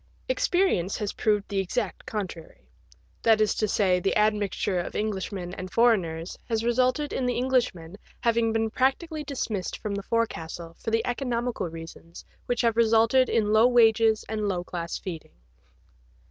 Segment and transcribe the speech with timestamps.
[0.27, 2.67] Experience has proved the exact contrary;
[3.21, 7.95] that is to say, the admixture of Englishmen and foreigners has resulted in the Englishman
[8.21, 13.53] having been practically dismissed from the forecastle for the economical reasons which have resulted in
[13.53, 15.35] low wages and low class feeding.